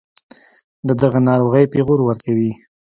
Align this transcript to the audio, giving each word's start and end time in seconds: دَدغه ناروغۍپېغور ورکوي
دَدغه 0.87 1.19
ناروغۍپېغور 1.27 1.99
ورکوي 2.03 2.51